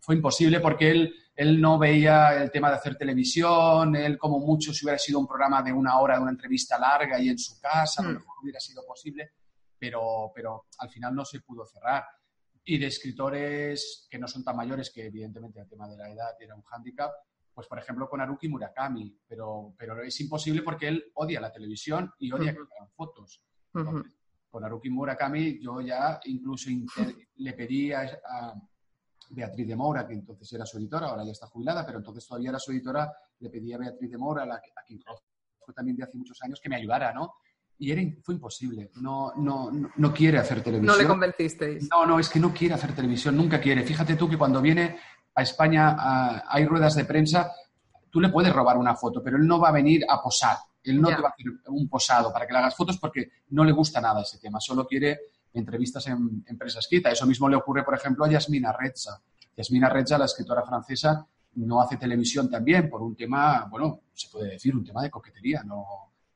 [0.00, 4.72] fue imposible porque él, él no veía el tema de hacer televisión, él como mucho
[4.72, 7.60] si hubiera sido un programa de una hora, de una entrevista larga y en su
[7.60, 8.14] casa, a lo hmm.
[8.14, 9.32] mejor hubiera sido posible,
[9.78, 12.04] pero, pero al final no se pudo cerrar.
[12.68, 16.30] Y de escritores que no son tan mayores, que evidentemente el tema de la edad
[16.40, 17.12] era un hándicap,
[17.56, 22.12] pues por ejemplo con Haruki Murakami, pero, pero es imposible porque él odia la televisión
[22.18, 23.42] y odia que hagan fotos.
[23.72, 26.68] con Haruki Murakami yo ya incluso
[27.36, 28.52] le pedí a,
[29.30, 32.50] Beatriz de Moura, que entonces era su editora, ahora ya está jubilada, pero entonces todavía
[32.50, 36.16] era su editora, le pedí a Beatriz de Moura, a, quien fue también de hace
[36.16, 37.32] muchos años, que me ayudara, ¿no?
[37.78, 38.92] Y era, fue imposible.
[39.00, 40.94] No, no, no, quiere hacer televisión.
[40.94, 41.88] No le convencisteis.
[41.90, 43.82] No, no, es que no quiere hacer televisión, nunca quiere.
[43.82, 44.96] Fíjate tú que cuando viene
[45.36, 47.52] a España hay ruedas de prensa,
[48.10, 50.56] tú le puedes robar una foto, pero él no va a venir a posar.
[50.82, 53.62] Él no te va a hacer un posado para que le hagas fotos porque no
[53.62, 54.60] le gusta nada ese tema.
[54.60, 55.18] Solo quiere
[55.52, 57.10] entrevistas en, empresa escrita.
[57.10, 59.20] Eso mismo le ocurre, por ejemplo, a Yasmina Reza.
[59.54, 64.52] Yasmina Reza, la escritora francesa, no hace televisión también por un tema, bueno, se puede
[64.52, 65.62] decir, un tema de coquetería.
[65.64, 65.84] No,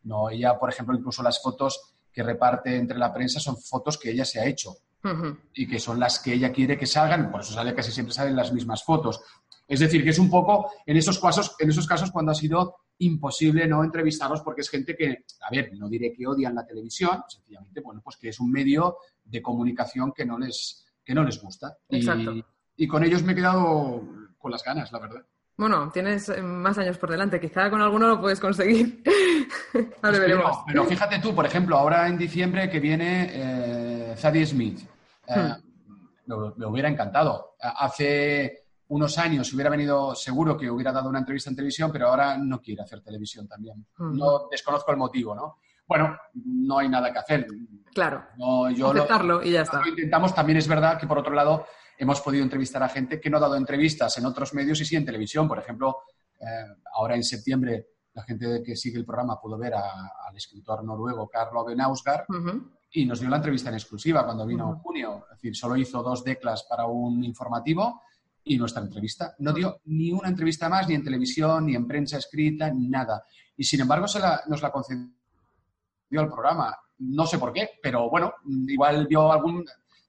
[0.03, 4.11] no ella, por ejemplo, incluso las fotos que reparte entre la prensa son fotos que
[4.11, 4.77] ella se ha hecho
[5.55, 8.37] y que son las que ella quiere que salgan, por eso sale casi siempre salen
[8.37, 9.21] las mismas fotos.
[9.67, 12.77] Es decir, que es un poco en esos casos, en esos casos cuando ha sido
[12.99, 17.23] imposible no entrevistarlos porque es gente que, a ver, no diré que odian la televisión,
[17.29, 21.41] sencillamente, bueno, pues que es un medio de comunicación que no les, que no les
[21.41, 21.77] gusta.
[21.89, 22.35] Exacto.
[22.77, 24.03] Y, con ellos me he quedado
[24.39, 25.25] con las ganas, la verdad.
[25.57, 29.03] Bueno, tienes eh, más años por delante, quizá con alguno lo puedes conseguir.
[30.03, 30.59] ahora veremos.
[30.67, 34.81] Pero fíjate tú, por ejemplo, ahora en diciembre que viene eh, Zadie Smith,
[35.27, 35.55] eh,
[36.27, 36.55] hmm.
[36.57, 37.57] me, hubiera encantado.
[37.61, 42.37] Hace unos años hubiera venido, seguro que hubiera dado una entrevista en televisión, pero ahora
[42.37, 43.87] no quiere hacer televisión también.
[43.97, 44.17] Hmm.
[44.17, 45.59] No desconozco el motivo, ¿no?
[45.87, 47.47] Bueno, no hay nada que hacer.
[47.93, 48.25] Claro.
[48.37, 49.81] No, yo Aceptarlo y ya está.
[49.81, 50.33] Lo intentamos.
[50.35, 51.67] También es verdad que, por otro lado,
[51.99, 54.95] hemos podido entrevistar a gente que no ha dado entrevistas en otros medios y sí
[54.95, 55.49] en televisión.
[55.49, 55.99] Por ejemplo,
[56.39, 56.47] eh,
[56.95, 61.65] ahora en septiembre, la gente que sigue el programa pudo ver al escritor noruego Carlo
[61.65, 62.25] Benausgar
[62.93, 65.25] y nos dio la entrevista en exclusiva cuando vino en junio.
[65.31, 68.03] Es decir, solo hizo dos declas para un informativo
[68.45, 69.35] y nuestra entrevista.
[69.39, 73.25] No dio ni una entrevista más, ni en televisión, ni en prensa escrita, nada.
[73.57, 75.09] Y sin embargo, se nos la concedió
[76.17, 76.77] al programa.
[76.99, 78.35] No sé por qué, pero bueno,
[78.67, 79.65] igual vio algún...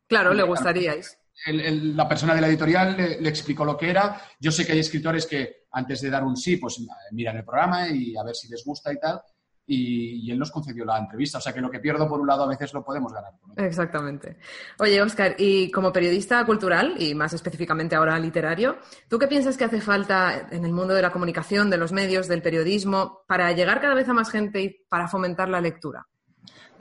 [0.08, 1.18] Claro, le gustaríais.
[1.46, 4.20] la persona de la editorial le, explicó lo que era.
[4.40, 7.88] Yo sé que hay escritores que antes de dar un sí, pues miran el programa
[7.90, 9.22] y a ver si les gusta y tal
[9.66, 11.38] y, él nos concedió la entrevista.
[11.38, 13.34] O sea que lo que pierdo por un lado a veces lo podemos ganar.
[13.58, 14.38] Exactamente.
[14.80, 19.66] Oye, Oscar, y como periodista cultural y más específicamente ahora literario, ¿tú qué piensas que
[19.66, 23.82] hace falta en el mundo de la comunicación, de los medios, del periodismo, para llegar
[23.82, 26.08] cada vez a más gente y para fomentar la lectura?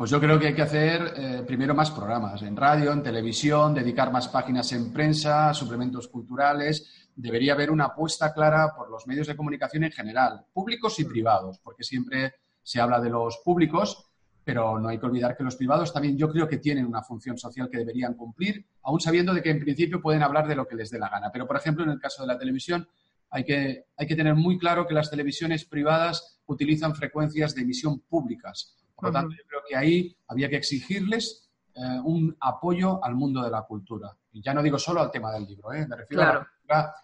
[0.01, 3.75] Pues yo creo que hay que hacer eh, primero más programas en radio, en televisión,
[3.75, 7.11] dedicar más páginas en prensa, suplementos culturales.
[7.15, 11.59] Debería haber una apuesta clara por los medios de comunicación en general, públicos y privados,
[11.63, 14.11] porque siempre se habla de los públicos,
[14.45, 17.39] pero no hay que olvidar que los privados también yo creo que tienen una función
[17.39, 20.77] social que deberían cumplir, aún sabiendo de que en principio pueden hablar de lo que
[20.77, 21.31] les dé la gana.
[21.33, 22.89] Pero, por ejemplo, en el caso de la televisión,
[23.31, 28.01] hay que, hay que tener muy claro que las televisiones privadas utilizan frecuencias de emisión
[28.01, 28.77] públicas.
[28.95, 33.43] Por lo tanto, yo creo que ahí había que exigirles eh, un apoyo al mundo
[33.43, 34.17] de la cultura.
[34.33, 35.87] Y ya no digo solo al tema del libro, ¿eh?
[35.87, 36.51] me refiero a la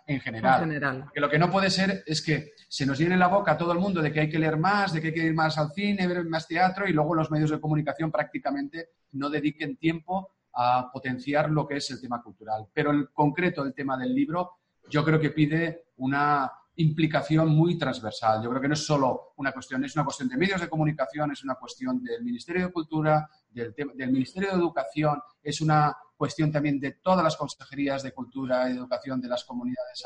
[0.06, 0.62] en general.
[0.62, 1.10] en general.
[1.14, 3.78] lo que no puede ser es que se nos llene la boca a todo el
[3.78, 6.06] mundo de que hay que leer más, de que hay que ir más al cine,
[6.06, 11.50] ver más teatro y luego los medios de comunicación prácticamente no dediquen tiempo a potenciar
[11.50, 12.66] lo que es el tema cultural.
[12.72, 14.52] Pero en concreto el tema del libro
[14.88, 18.42] yo creo que pide una implicación muy transversal.
[18.42, 21.32] Yo creo que no es solo una cuestión, es una cuestión de medios de comunicación,
[21.32, 26.50] es una cuestión del Ministerio de Cultura, del, del Ministerio de Educación, es una cuestión
[26.50, 30.04] también de todas las consejerías de cultura y educación de las comunidades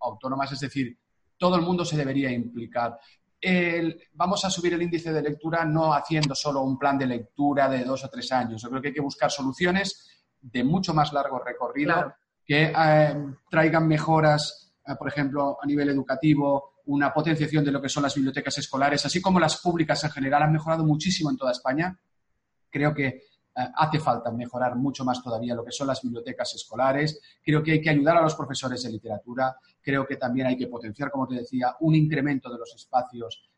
[0.00, 0.98] autónomas, es decir,
[1.36, 2.98] todo el mundo se debería implicar.
[4.12, 7.84] vamos a subir el índice de lectura no haciendo solo un plan de lectura de
[7.84, 8.62] dos o tres años.
[8.62, 10.08] Yo creo que hay que buscar soluciones
[10.40, 13.14] de mucho más largo recorrido que eh,
[13.48, 18.14] traigan mejoras, eh, por ejemplo, a nivel educativo, una potenciación de lo que son las
[18.14, 21.96] bibliotecas escolares, así como las públicas en general han mejorado muchísimo en toda España.
[22.68, 23.22] Creo que
[23.54, 27.20] hace falta mejorar mucho más todavía lo que son las bibliotecas escolares.
[27.42, 29.56] Creo que hay que ayudar a los profesores de literatura.
[29.80, 33.48] Creo que también hay que potenciar, como te decía, un incremento de los espacios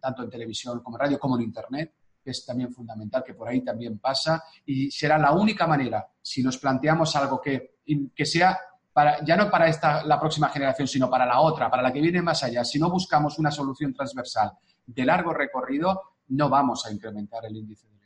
[0.00, 3.48] tanto en televisión como en radio como en Internet, que es también fundamental, que por
[3.48, 4.42] ahí también pasa.
[4.64, 7.76] Y será la única manera, si nos planteamos algo que,
[8.14, 8.58] que sea
[8.92, 12.00] para, ya no para esta, la próxima generación, sino para la otra, para la que
[12.00, 14.52] viene más allá, si no buscamos una solución transversal
[14.86, 17.97] de largo recorrido, no vamos a incrementar el índice de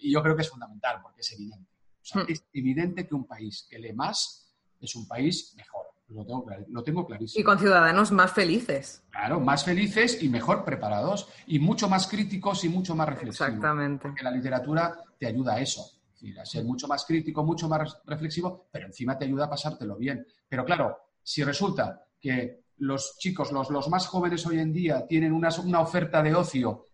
[0.00, 1.70] y yo creo que es fundamental porque es evidente.
[2.14, 2.20] Hmm.
[2.28, 5.86] Es evidente que un país que lee más es un país mejor.
[6.08, 7.40] Lo tengo, clarísimo.
[7.40, 9.02] Y con ciudadanos más felices.
[9.10, 13.48] Claro, más felices y mejor preparados y mucho más críticos y mucho más reflexivos.
[13.48, 14.08] Exactamente.
[14.08, 16.00] Porque la literatura te ayuda a eso.
[16.38, 20.26] a ser mucho más crítico, mucho más reflexivo, pero encima te ayuda a pasártelo bien.
[20.48, 25.32] Pero claro, si resulta que los chicos, los, los más jóvenes hoy en día, tienen
[25.32, 26.86] una, una oferta de ocio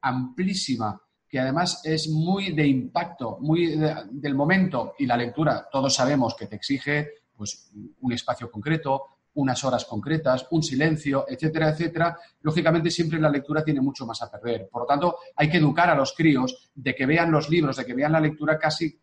[0.00, 1.00] amplísima
[1.32, 3.74] que además es muy de impacto, muy
[4.10, 9.64] del momento y la lectura, todos sabemos que te exige pues, un espacio concreto, unas
[9.64, 14.68] horas concretas, un silencio, etcétera, etcétera, lógicamente siempre la lectura tiene mucho más a perder.
[14.70, 17.86] Por lo tanto, hay que educar a los críos de que vean los libros, de
[17.86, 19.00] que vean la lectura casi,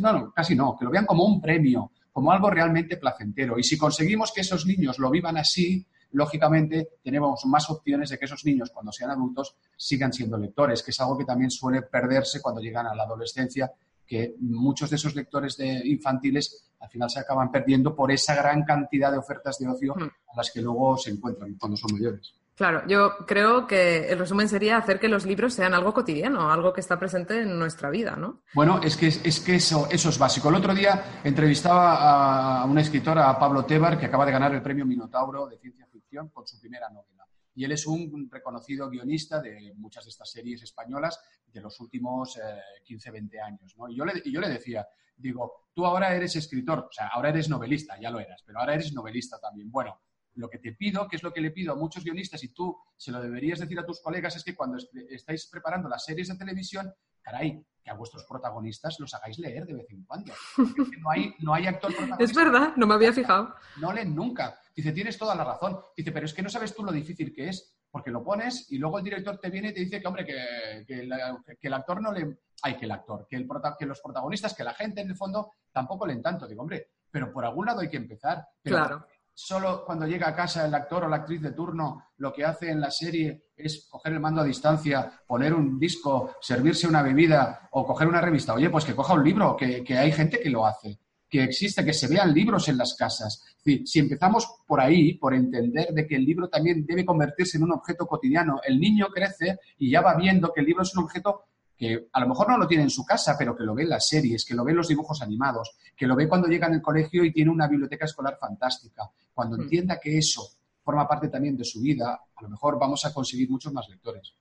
[0.00, 3.58] no, no, casi no, que lo vean como un premio, como algo realmente placentero.
[3.58, 8.24] Y si conseguimos que esos niños lo vivan así, lógicamente tenemos más opciones de que
[8.24, 12.40] esos niños, cuando sean adultos, sigan siendo lectores, que es algo que también suele perderse
[12.40, 13.72] cuando llegan a la adolescencia,
[14.06, 18.64] que muchos de esos lectores de infantiles al final se acaban perdiendo por esa gran
[18.64, 20.02] cantidad de ofertas de ocio hmm.
[20.02, 22.34] a las que luego se encuentran cuando son mayores.
[22.54, 26.72] Claro, yo creo que el resumen sería hacer que los libros sean algo cotidiano, algo
[26.72, 28.42] que está presente en nuestra vida, ¿no?
[28.52, 30.50] Bueno, es que, es que eso, eso es básico.
[30.50, 34.60] El otro día entrevistaba a una escritora, a Pablo Tebar, que acaba de ganar el
[34.60, 35.86] premio Minotauro de Ciencia
[36.32, 37.26] Con su primera novela.
[37.54, 42.38] Y él es un reconocido guionista de muchas de estas series españolas de los últimos
[42.84, 43.74] 15, eh, 20 años.
[43.88, 47.28] Y, yo le, y yo le decía, digo, tú ahora eres escritor, o sea, ahora
[47.30, 49.70] eres novelista, ya lo eras, pero ahora eres novelista también.
[49.70, 50.00] Bueno,
[50.34, 52.76] lo que te pido, que es lo que le pido a muchos guionistas, y tú
[52.96, 54.78] se lo deberías decir a tus colegas, es que cuando
[55.10, 59.74] estáis preparando las series de televisión, caray, que a vuestros protagonistas los hagáis leer de
[59.74, 60.32] vez en cuando.
[61.00, 62.24] no hay, no hay actor protagonista.
[62.24, 63.54] Es verdad, no me había fijado.
[63.80, 64.58] No leen nunca.
[64.74, 65.80] Dice, tienes toda la razón.
[65.96, 68.78] Dice, pero es que no sabes tú lo difícil que es, porque lo pones y
[68.78, 72.12] luego el director te viene y te dice que, hombre, que, que, el actor no
[72.12, 72.38] le...
[72.62, 75.52] Ay, que el actor, que, el que los protagonistas, que la gente en el fondo
[75.72, 76.46] tampoco leen tanto.
[76.46, 78.46] Digo, hombre, pero por algún lado hay que empezar.
[78.62, 82.44] claro solo cuando llega a casa el actor o la actriz de turno lo que
[82.44, 87.02] hace en la serie es coger el mando a distancia, poner un disco, servirse una
[87.02, 88.54] bebida o coger una revista.
[88.54, 91.92] Oye, pues que coja un libro, que, hay gente que lo hace, que existe, que
[91.92, 93.42] se vean libros en las casas.
[93.64, 97.72] si empezamos por ahí, por entender de que el libro también debe convertirse en un
[97.72, 101.44] objeto cotidiano, el niño crece y ya va viendo que el libro es un objeto
[101.82, 103.88] que a lo mejor no lo tiene en su casa, pero que lo ve en
[103.88, 106.74] las series, que lo ve en los dibujos animados, que lo ve cuando llega en
[106.74, 109.10] el colegio y tiene una biblioteca escolar fantástica.
[109.34, 109.62] Cuando mm.
[109.62, 110.48] entienda que eso
[110.84, 114.32] forma parte también de su vida, a lo mejor vamos a conseguir muchos más lectores.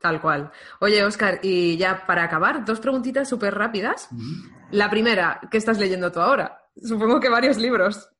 [0.00, 0.50] Tal cual.
[0.80, 4.08] Oye, Oscar, y ya para acabar, dos preguntitas súper rápidas.
[4.72, 6.60] La primera, ¿qué estás leyendo tú ahora?
[6.74, 8.10] Supongo que varios libros.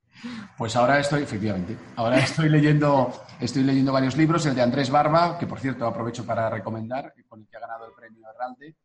[0.56, 5.38] Pues ahora estoy, efectivamente, ahora estoy leyendo, estoy leyendo varios libros, el de Andrés Barba,
[5.38, 8.76] que por cierto aprovecho para recomendar, con el que ha ganado el premio Herralde,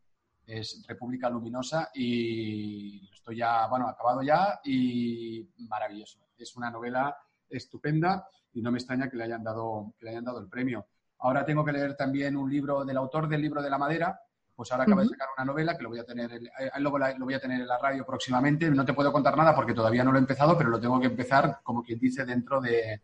[0.46, 6.20] es República Luminosa y estoy ya, bueno, acabado ya y maravilloso.
[6.38, 7.18] Es una novela
[7.50, 10.86] estupenda y no me extraña que le hayan dado, que le hayan dado el premio.
[11.20, 14.20] Ahora tengo que leer también un libro del autor del libro de la madera,
[14.56, 17.26] pues ahora acaba de sacar una novela que lo voy a tener, eh, luego lo
[17.26, 18.70] voy a tener en la radio próximamente.
[18.70, 21.08] No te puedo contar nada porque todavía no lo he empezado, pero lo tengo que
[21.08, 23.02] empezar, como quien dice, dentro de,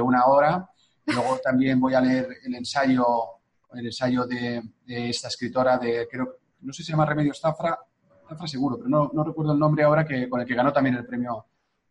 [0.00, 0.68] una hora.
[1.06, 3.06] Luego también voy a leer el ensayo,
[3.72, 7.78] el ensayo de, esta escritora de, creo, no sé si se llama Remedios Zafra,
[8.28, 10.96] Zafra seguro, pero no, no recuerdo el nombre ahora, que, con el que ganó también
[10.96, 11.46] el premio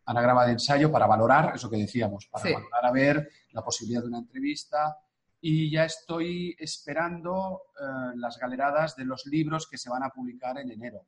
[0.05, 4.07] Anagrama de Ensayo para valorar, eso que decíamos, para valorar a ver la posibilidad de
[4.07, 4.97] una entrevista,
[5.41, 10.57] y ya estoy esperando eh, las galeradas de los libros que se van a publicar
[10.57, 11.05] en enero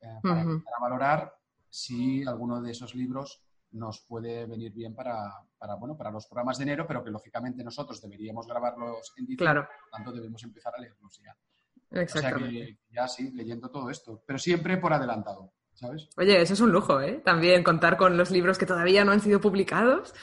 [0.00, 0.44] eh, para,
[0.80, 1.34] valorar
[1.68, 5.32] si alguno de esos libros nos puede venir bien para,
[5.78, 9.68] bueno, para los programas de enero, pero que lógicamente nosotros deberíamos grabarlos en diciembre, claro.
[9.82, 11.36] por tanto debemos empezar a leerlos ya.
[11.92, 12.46] Exactamente.
[12.46, 16.08] O sea que ya sí, leyendo todo esto, pero siempre por adelantado, ¿sabes?
[16.16, 17.20] Oye, eso es un lujo, ¿eh?
[17.24, 20.14] También contar con los libros que todavía no han sido publicados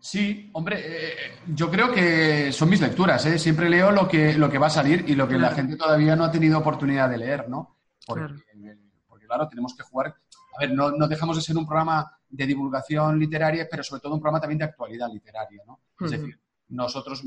[0.00, 1.16] Sí, hombre, eh,
[1.48, 3.38] yo creo que son mis lecturas, ¿eh?
[3.38, 6.14] Siempre leo lo que, lo que va a salir y lo que la gente todavía
[6.14, 7.76] no ha tenido oportunidad de leer, ¿no?
[8.06, 10.14] Porque claro, tenemos que jugar...
[10.56, 14.20] A ver, no, dejamos de ser un programa de divulgación literaria, pero sobre todo un
[14.20, 15.80] programa también de actualidad literaria, ¿no?
[16.00, 17.22] Es decir, nosotros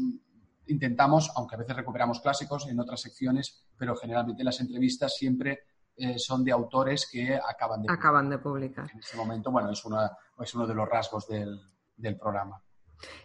[0.67, 5.59] intentamos, aunque a veces recuperamos clásicos en otras secciones, pero generalmente las entrevistas siempre
[5.95, 8.89] eh, son de autores que acaban de, acaban de publicar.
[8.91, 11.59] En este momento, bueno, es, una, es uno de los rasgos del,
[11.95, 12.61] del programa.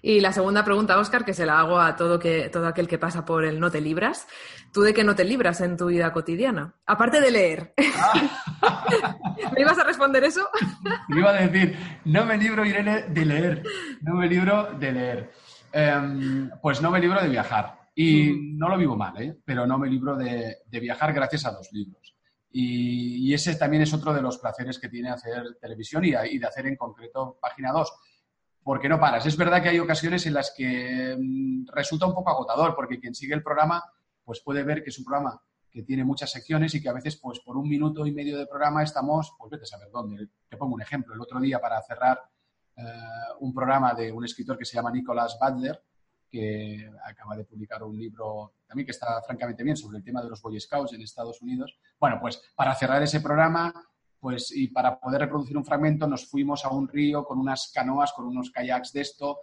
[0.03, 2.99] Y la segunda pregunta, Oscar, que se la hago a todo, que, todo aquel que
[2.99, 4.27] pasa por el no te libras.
[4.73, 6.75] ¿Tú de qué no te libras en tu vida cotidiana?
[6.87, 7.75] Aparte de leer.
[9.55, 10.49] ¿Me ibas a responder eso?
[11.09, 13.63] Me iba a decir, no me libro, Irene, de leer.
[14.03, 15.33] No me libro de leer.
[15.73, 17.81] Em, pues no me libro de viajar.
[17.95, 19.39] Y no lo vivo mal, ¿eh?
[19.45, 22.15] pero no me libro de, viajar gracias a dos libros.
[22.51, 26.47] Y, ese también es otro de los placeres que tiene hacer televisión y, y de
[26.47, 27.93] hacer en concreto Página 2
[28.67, 29.25] porque no paras.
[29.25, 33.15] Es verdad que hay ocasiones en las que mm, resulta un poco agotador, porque quien
[33.15, 33.81] sigue el programa
[34.25, 37.15] pues puede ver que es un programa que tiene muchas secciones y que a veces
[37.15, 40.31] pues por un minuto y medio de programa estamos, pues vete a saber dónde.
[40.49, 41.15] Te pongo un ejemplo.
[41.15, 42.21] El otro día para cerrar
[42.77, 42.83] eh,
[43.39, 45.81] un programa de un escritor que se llama Nicholas Butler,
[46.29, 50.29] que acaba de publicar un libro también que está francamente bien sobre el tema de
[50.29, 51.79] los Boy Scouts en Estados Unidos.
[52.01, 53.73] Bueno, pues para cerrar ese programa
[54.19, 58.13] pues y para poder reproducir un fragmento nos fuimos a un río con unas canoas,
[58.13, 59.39] con unos kayaks de esto,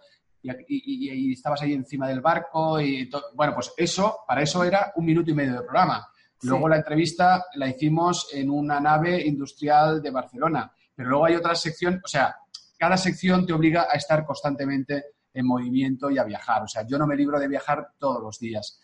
[0.68, 5.30] y, estabas ahí encima del barco y bueno, pues eso, para eso era un minuto
[5.30, 6.06] y medio de programa.
[6.42, 11.54] Luego la entrevista la hicimos en una nave industrial de Barcelona, pero luego hay otra
[11.54, 12.36] sección, o sea,
[12.76, 16.62] cada sección te obliga a estar constantemente en movimiento y a viajar.
[16.62, 18.80] O sea, yo no me libro de viajar todos los días.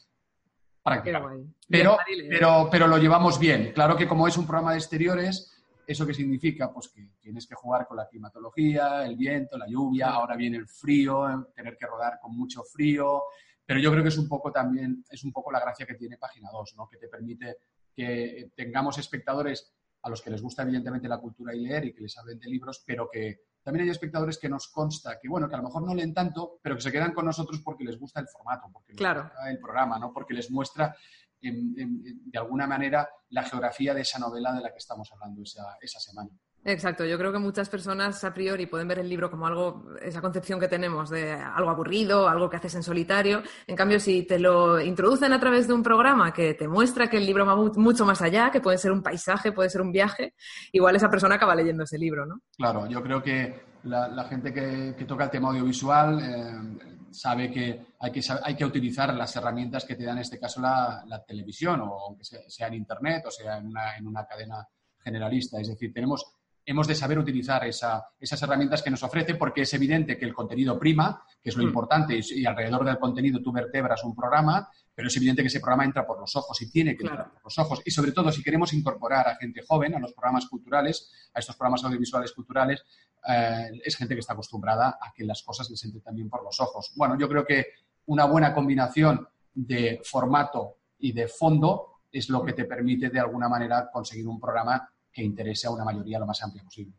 [1.68, 1.98] Pero,
[2.30, 3.72] pero, pero lo llevamos bien.
[3.74, 5.52] Claro que como es un programa de exteriores,
[5.90, 6.72] ¿Eso qué significa?
[6.72, 10.68] Pues que tienes que jugar con la climatología, el viento, la lluvia, ahora viene el
[10.68, 13.24] frío, tener que rodar con mucho frío,
[13.66, 16.16] pero yo creo que es un poco también, es un poco la gracia que tiene
[16.16, 16.88] Página 2, ¿no?
[16.88, 17.56] que te permite
[17.92, 22.02] que tengamos espectadores a los que les gusta evidentemente la cultura y leer y que
[22.02, 25.56] les hablen de libros, pero que también hay espectadores que nos consta que, bueno, que
[25.56, 28.20] a lo mejor no leen tanto, pero que se quedan con nosotros porque les gusta
[28.20, 30.12] el formato, porque les gusta el programa, ¿no?
[30.12, 30.94] Porque les muestra
[31.40, 35.98] de alguna manera la geografía de esa novela de la que estamos hablando esa, esa
[36.00, 36.30] semana.
[36.62, 40.20] Exacto, yo creo que muchas personas a priori pueden ver el libro como algo, esa
[40.20, 43.42] concepción que tenemos de algo aburrido, algo que haces en solitario.
[43.66, 47.16] En cambio, si te lo introducen a través de un programa que te muestra que
[47.16, 50.34] el libro va mucho más allá, que puede ser un paisaje, puede ser un viaje,
[50.72, 52.40] igual esa persona acaba leyendo ese libro, ¿no?
[52.58, 58.10] Claro, yo creo que la, gente que, toca el tema audiovisual eh, sabe que hay,
[58.12, 62.06] que hay que utilizar las herramientas que te da en este caso la, televisión, o
[62.06, 64.66] aunque sea, en Internet o sea en una, en una cadena
[65.02, 65.60] generalista.
[65.60, 66.24] Es decir, tenemos
[66.70, 70.78] hemos de saber utilizar esas herramientas que nos ofrece porque es evidente que el contenido
[70.78, 71.66] prima, que es lo mm.
[71.66, 75.84] importante, y, alrededor del contenido tú vertebras un programa, pero es evidente que ese programa
[75.84, 77.82] entra por los ojos y tiene que entrar por los ojos.
[77.84, 81.56] Y sobre todo, si queremos incorporar a gente joven a los programas culturales, a estos
[81.56, 82.84] programas audiovisuales culturales,
[83.28, 86.60] eh, es gente que está acostumbrada a que las cosas les entren también por los
[86.60, 86.92] ojos.
[86.94, 87.66] Bueno, yo creo que
[88.06, 93.48] una buena combinación de formato y de fondo es lo que te permite de alguna
[93.48, 96.94] manera conseguir un programa que interese a una mayoría lo más amplia posible.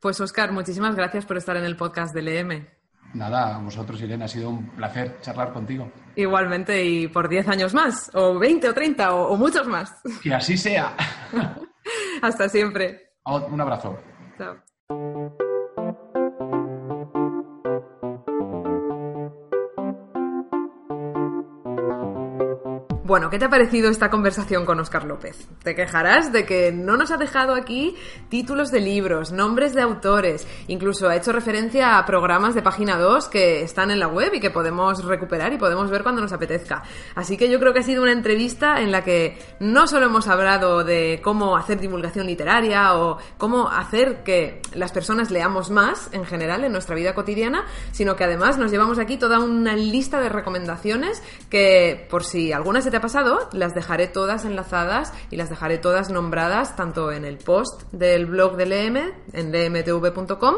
[0.00, 2.66] Pues Oscar, muchísimas gracias por estar en el podcast del EM.
[3.14, 5.90] Nada, a vosotros, Irene, ha sido un placer charlar contigo.
[6.16, 9.92] Igualmente, y por 10 años más, o 20 o 30, o, o muchos más.
[10.22, 10.96] Que así sea.
[12.22, 13.12] Hasta siempre.
[13.24, 13.98] Un abrazo.
[14.36, 14.56] Chao.
[23.06, 25.46] Bueno, ¿qué te ha parecido esta conversación con Oscar López?
[25.62, 27.94] Te quejarás de que no nos ha dejado aquí
[28.30, 33.28] títulos de libros, nombres de autores, incluso ha hecho referencia a programas de página 2
[33.28, 36.82] que están en la web y que podemos recuperar y podemos ver cuando nos apetezca.
[37.14, 40.26] Así que yo creo que ha sido una entrevista en la que no solo hemos
[40.26, 46.24] hablado de cómo hacer divulgación literaria o cómo hacer que las personas leamos más en
[46.24, 50.30] general en nuestra vida cotidiana, sino que además nos llevamos aquí toda una lista de
[50.30, 55.50] recomendaciones que por si alguna se te ha pasado, las dejaré todas enlazadas y las
[55.50, 58.96] dejaré todas nombradas tanto en el post del blog del EM,
[59.32, 60.54] en dmtv.com,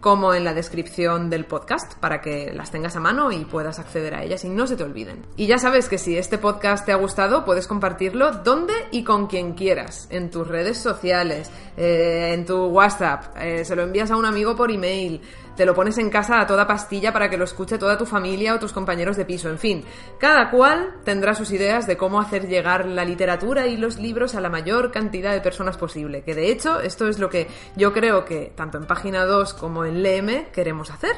[0.00, 4.16] como en la descripción del podcast para que las tengas a mano y puedas acceder
[4.16, 5.24] a ellas y no se te olviden.
[5.36, 9.28] Y ya sabes que si este podcast te ha gustado, puedes compartirlo donde y con
[9.28, 14.16] quien quieras, en tus redes sociales, eh, en tu WhatsApp, eh, se lo envías a
[14.16, 15.20] un amigo por email,
[15.56, 18.54] te lo pones en casa a toda pastilla para que lo escuche toda tu familia
[18.54, 19.48] o tus compañeros de piso.
[19.48, 19.84] En fin,
[20.18, 24.40] cada cual tendrá sus ideas de cómo hacer llegar la literatura y los libros a
[24.40, 26.22] la mayor cantidad de personas posible.
[26.22, 29.84] Que de hecho, esto es lo que yo creo que tanto en página 2 como
[29.84, 31.12] en LM queremos hacer.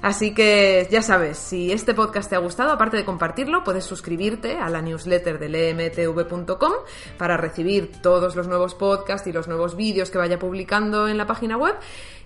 [0.00, 4.58] Así que ya sabes, si este podcast te ha gustado, aparte de compartirlo, puedes suscribirte
[4.58, 6.72] a la newsletter de lmtv.com
[7.18, 11.26] para recibir todos los nuevos podcasts y los nuevos vídeos que vaya publicando en la
[11.26, 11.76] página web.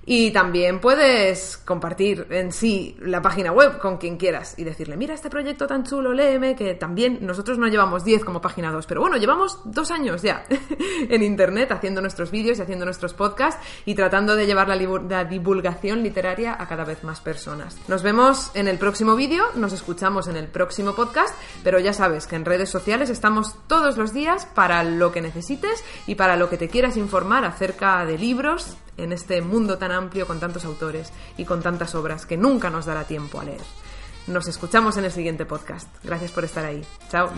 [0.09, 5.15] Y también puedes compartir en sí la página web con quien quieras y decirle, mira
[5.15, 9.01] este proyecto tan chulo, léeme, que también nosotros no llevamos 10 como página 2, pero
[9.01, 10.45] bueno, llevamos dos años ya
[11.09, 15.25] en Internet haciendo nuestros vídeos y haciendo nuestros podcasts y tratando de llevar la, la
[15.25, 17.77] divulgación literaria a cada vez más personas.
[17.89, 21.35] Nos vemos en el próximo vídeo, nos escuchamos en el próximo podcast,
[21.65, 25.83] pero ya sabes que en redes sociales estamos todos los días para lo que necesites
[26.07, 30.27] y para lo que te quieras informar acerca de libros, en este mundo tan amplio
[30.27, 33.61] con tantos autores y con tantas obras que nunca nos dará tiempo a leer.
[34.27, 35.89] Nos escuchamos en el siguiente podcast.
[36.03, 36.85] Gracias por estar ahí.
[37.11, 37.31] Chao.